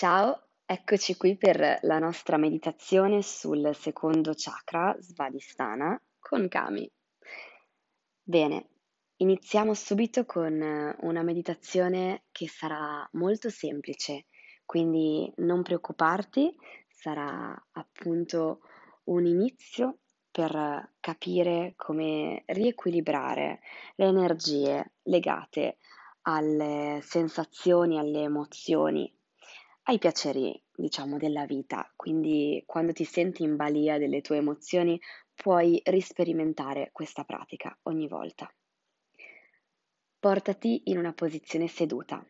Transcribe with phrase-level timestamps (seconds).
[0.00, 6.90] Ciao, eccoci qui per la nostra meditazione sul secondo chakra, Svadhisthana, con Kami.
[8.22, 8.68] Bene,
[9.16, 14.24] iniziamo subito con eh, una meditazione che sarà molto semplice,
[14.64, 16.50] quindi non preoccuparti,
[16.88, 18.60] sarà appunto
[19.10, 19.98] un inizio
[20.30, 23.60] per capire come riequilibrare
[23.96, 25.76] le energie legate
[26.22, 29.14] alle sensazioni, alle emozioni
[29.90, 31.92] ai piaceri, diciamo, della vita.
[31.96, 35.00] Quindi quando ti senti in balia delle tue emozioni
[35.34, 38.48] puoi risperimentare questa pratica ogni volta.
[40.20, 42.24] Portati in una posizione seduta.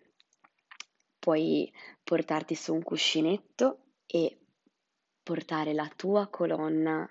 [1.18, 1.70] Puoi
[2.02, 4.38] portarti su un cuscinetto e
[5.22, 7.06] portare la tua colonna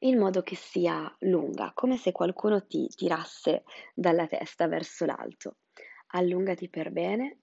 [0.00, 3.62] in modo che sia lunga, come se qualcuno ti tirasse
[3.94, 5.58] dalla testa verso l'alto.
[6.14, 7.42] Allungati per bene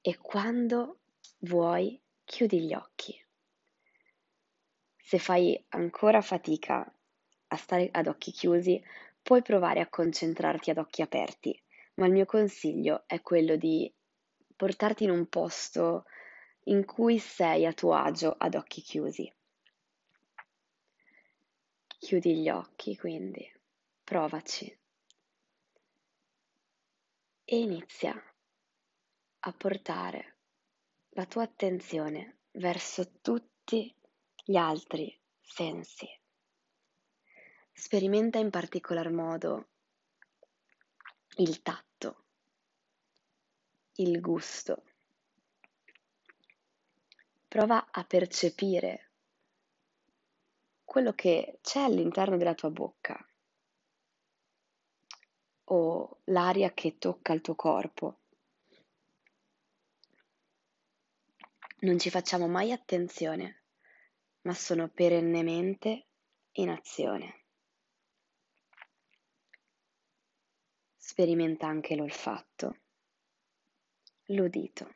[0.00, 1.00] e quando
[1.40, 3.24] vuoi, chiudi gli occhi.
[4.98, 6.84] Se fai ancora fatica
[7.48, 8.82] a stare ad occhi chiusi,
[9.22, 11.58] puoi provare a concentrarti ad occhi aperti,
[11.94, 13.90] ma il mio consiglio è quello di
[14.54, 16.04] portarti in un posto
[16.64, 19.32] in cui sei a tuo agio ad occhi chiusi.
[21.98, 23.50] Chiudi gli occhi, quindi
[24.02, 24.78] provaci
[27.44, 28.20] e inizia
[29.40, 30.35] a portare
[31.16, 33.94] la tua attenzione verso tutti
[34.44, 36.06] gli altri sensi.
[37.72, 39.68] Sperimenta in particolar modo
[41.36, 42.24] il tatto,
[43.94, 44.82] il gusto.
[47.48, 49.10] Prova a percepire
[50.84, 53.26] quello che c'è all'interno della tua bocca
[55.64, 58.18] o l'aria che tocca il tuo corpo.
[61.86, 63.62] Non ci facciamo mai attenzione,
[64.40, 66.08] ma sono perennemente
[66.54, 67.44] in azione.
[70.96, 72.80] Sperimenta anche l'olfatto,
[74.24, 74.94] l'udito,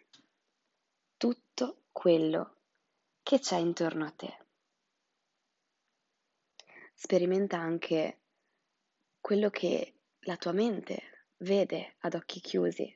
[1.16, 2.62] tutto quello
[3.22, 4.46] che c'è intorno a te.
[6.92, 8.22] Sperimenta anche
[9.20, 12.92] quello che la tua mente vede ad occhi chiusi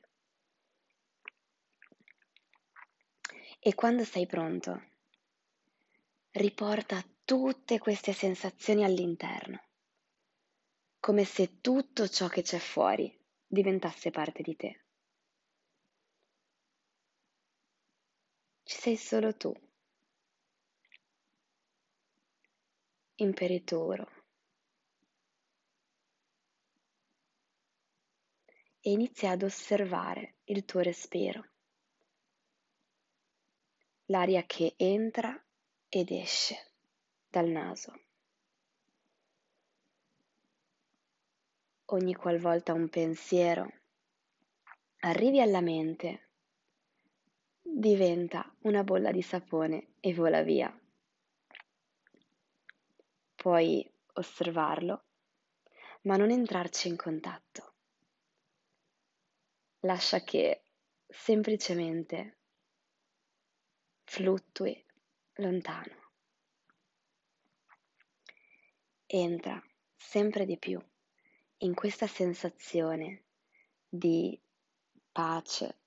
[3.67, 4.79] E quando sei pronto,
[6.33, 9.59] riporta tutte queste sensazioni all'interno,
[10.99, 13.11] come se tutto ciò che c'è fuori
[13.47, 14.83] diventasse parte di te.
[18.65, 19.51] Ci sei solo tu,
[23.15, 24.07] imperituro.
[28.79, 31.53] E inizia ad osservare il tuo respiro
[34.05, 35.41] l'aria che entra
[35.89, 36.71] ed esce
[37.29, 37.93] dal naso.
[41.85, 43.71] Ogni qualvolta un pensiero
[44.99, 46.29] arrivi alla mente,
[47.61, 50.75] diventa una bolla di sapone e vola via.
[53.35, 55.03] Puoi osservarlo,
[56.01, 57.73] ma non entrarci in contatto.
[59.81, 60.63] Lascia che
[61.07, 62.37] semplicemente
[64.05, 64.83] fluttui
[65.35, 66.03] lontano.
[69.05, 69.61] Entra
[69.95, 70.81] sempre di più
[71.57, 73.25] in questa sensazione
[73.87, 74.39] di
[75.11, 75.77] pace,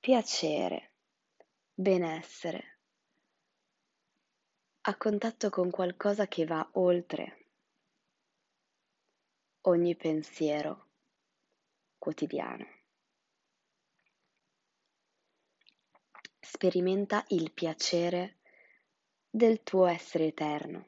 [0.00, 0.92] piacere,
[1.72, 2.78] benessere,
[4.82, 7.46] a contatto con qualcosa che va oltre
[9.62, 10.88] ogni pensiero
[11.98, 12.73] quotidiano.
[16.54, 18.36] Sperimenta il piacere
[19.28, 20.86] del tuo essere eterno.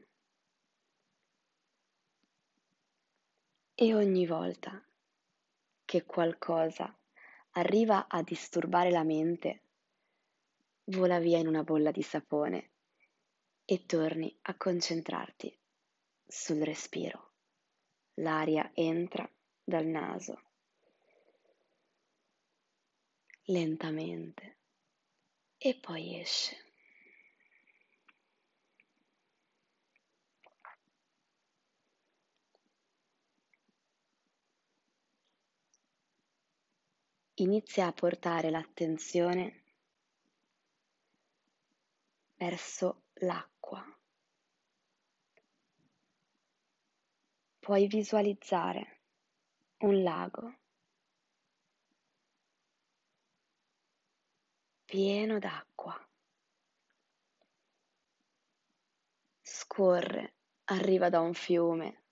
[3.74, 4.80] E ogni volta
[5.84, 6.96] che qualcosa
[7.50, 9.62] arriva a disturbare la mente,
[10.84, 12.70] vola via in una bolla di sapone
[13.64, 15.58] e torni a concentrarti
[16.24, 17.32] sul respiro.
[18.14, 19.28] L'aria entra
[19.64, 20.42] dal naso
[23.46, 24.55] lentamente
[25.58, 26.64] e poi esce.
[37.38, 39.62] Inizia a portare l'attenzione
[42.36, 43.84] verso l'acqua.
[47.58, 49.00] Puoi visualizzare
[49.80, 50.54] un lago
[54.86, 56.00] pieno d'acqua.
[59.42, 60.36] Scorre,
[60.66, 62.04] arriva da un fiume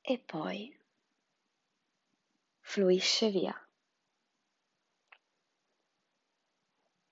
[0.00, 0.74] e poi
[2.60, 3.68] fluisce via.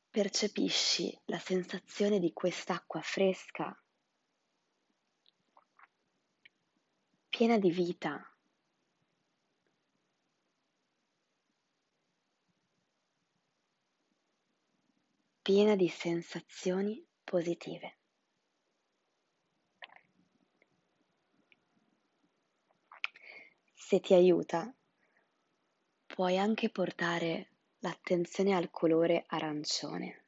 [0.08, 3.76] Percepisci la sensazione di quest'acqua fresca,
[7.28, 8.33] piena di vita
[15.44, 17.98] piena di sensazioni positive.
[23.74, 24.74] Se ti aiuta,
[26.06, 27.50] puoi anche portare
[27.80, 30.24] l'attenzione al colore arancione.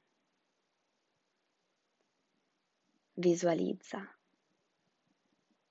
[3.15, 4.15] Visualizza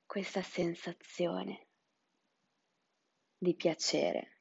[0.08, 1.68] questa sensazione
[3.38, 4.35] di piacere.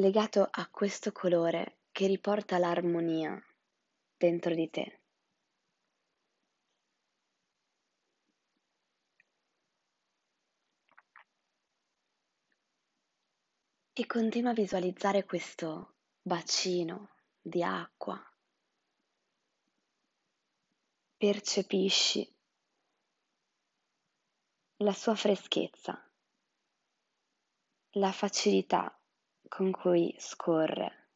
[0.00, 3.38] Legato a questo colore che riporta l'armonia
[4.16, 5.00] dentro di te.
[13.92, 18.18] E continua a visualizzare questo bacino di acqua.
[21.18, 22.34] Percepisci
[24.76, 26.10] la sua freschezza,
[27.94, 28.99] la facilità
[29.50, 31.08] con cui scorre.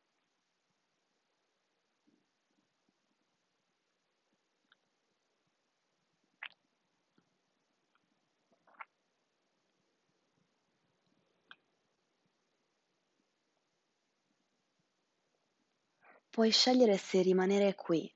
[16.29, 18.13] Puoi scegliere se rimanere qui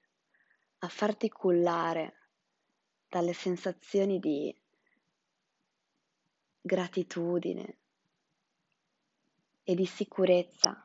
[0.80, 2.30] a farti cullare
[3.08, 4.52] dalle sensazioni di
[6.60, 7.78] gratitudine,
[9.68, 10.82] e di sicurezza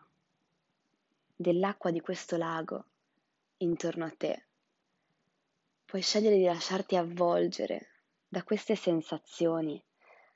[1.33, 2.83] dell'acqua di questo lago
[3.59, 4.45] intorno a te.
[5.85, 9.81] Puoi scegliere di lasciarti avvolgere da queste sensazioni,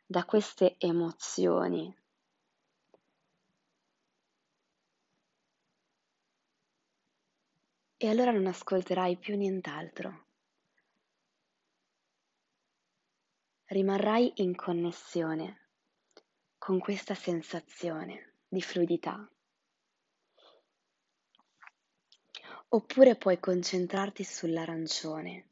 [0.06, 1.94] da queste emozioni.
[7.98, 10.26] E allora non ascolterai più nient'altro.
[13.66, 15.68] Rimarrai in connessione
[16.58, 19.30] con questa sensazione di fluidità.
[22.70, 25.50] Oppure puoi concentrarti sull'arancione,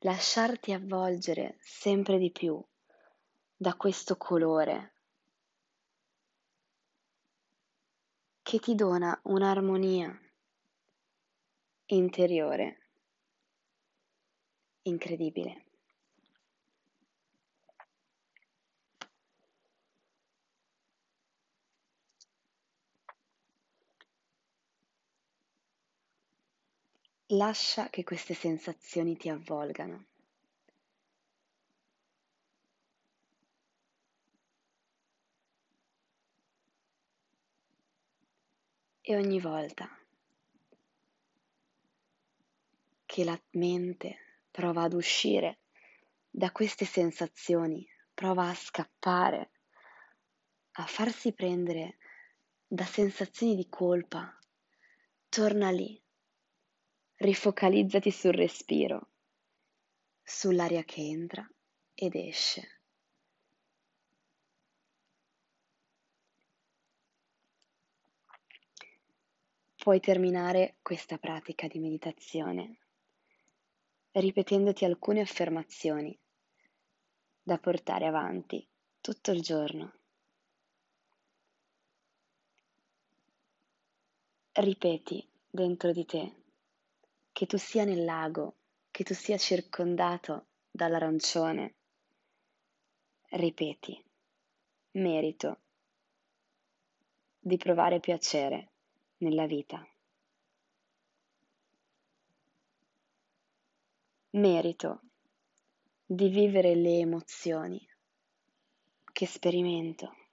[0.00, 2.62] lasciarti avvolgere sempre di più
[3.54, 4.92] da questo colore
[8.42, 10.18] che ti dona un'armonia
[11.86, 12.88] interiore
[14.82, 15.65] incredibile.
[27.30, 30.06] Lascia che queste sensazioni ti avvolgano.
[39.00, 39.88] E ogni volta
[43.04, 45.58] che la mente prova ad uscire
[46.30, 47.84] da queste sensazioni,
[48.14, 49.50] prova a scappare,
[50.72, 51.96] a farsi prendere
[52.68, 54.38] da sensazioni di colpa,
[55.28, 56.00] torna lì
[57.18, 59.08] Rifocalizzati sul respiro,
[60.22, 61.48] sull'aria che entra
[61.94, 62.80] ed esce.
[69.76, 72.78] Puoi terminare questa pratica di meditazione
[74.20, 76.18] ripetendoti alcune affermazioni
[77.42, 78.66] da portare avanti
[79.00, 79.92] tutto il giorno.
[84.52, 86.45] Ripeti dentro di te
[87.36, 88.56] che tu sia nel lago,
[88.90, 91.74] che tu sia circondato dall'arancione.
[93.28, 94.02] Ripeti,
[94.92, 95.60] merito
[97.38, 98.72] di provare piacere
[99.18, 99.86] nella vita.
[104.30, 105.02] Merito
[106.06, 107.86] di vivere le emozioni
[109.12, 110.25] che sperimento.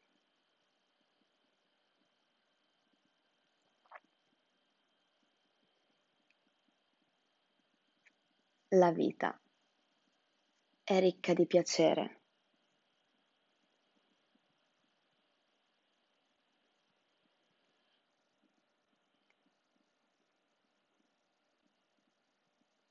[8.76, 9.40] La vita
[10.84, 12.22] è ricca di piacere.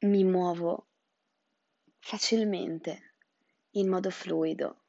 [0.02, 0.86] Mi muovo
[1.98, 3.16] facilmente,
[3.70, 4.84] in modo fluido,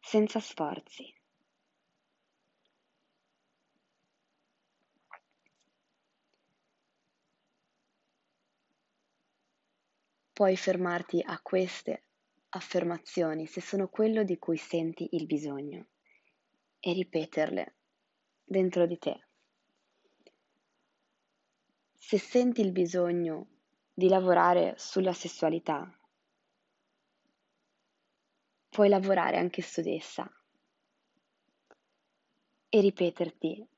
[0.00, 1.21] senza sforzi.
[10.32, 12.04] Puoi fermarti a queste
[12.50, 15.86] affermazioni se sono quello di cui senti il bisogno
[16.80, 17.74] e ripeterle
[18.44, 19.26] dentro di te.
[21.96, 23.46] Se senti il bisogno
[23.94, 25.98] di lavorare sulla sessualità,
[28.68, 30.30] puoi lavorare anche su di essa
[32.68, 33.68] e ripeterti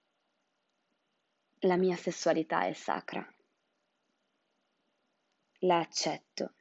[1.61, 3.33] la mia sessualità è sacra,
[5.64, 6.52] la accetto,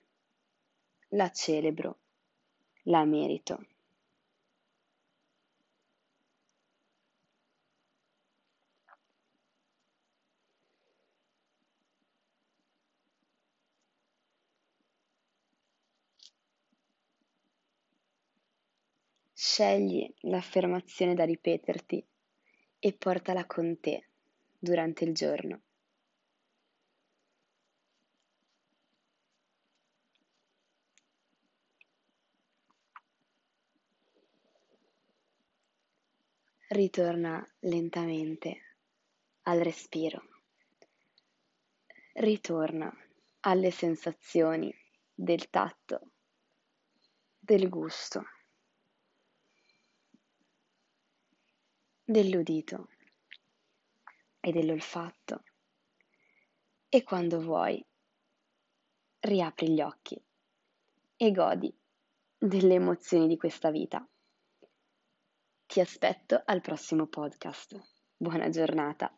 [1.10, 2.00] la celebro,
[2.83, 3.65] la merito.
[19.33, 22.05] Scegli l'affermazione da ripeterti
[22.79, 24.07] e portala con te
[24.57, 25.62] durante il giorno.
[36.73, 38.77] Ritorna lentamente
[39.43, 40.23] al respiro.
[42.13, 42.91] Ritorna
[43.41, 44.73] alle sensazioni
[45.13, 46.09] del tatto,
[47.37, 48.23] del gusto.
[52.05, 52.89] dell'udito
[54.39, 55.43] e dell'olfatto
[56.89, 57.83] e quando vuoi
[59.19, 60.19] riapri gli occhi
[61.15, 61.73] e godi
[62.35, 64.05] delle emozioni di questa vita.
[65.73, 67.81] Ti aspetto al prossimo podcast.
[68.15, 69.11] Buona giornata.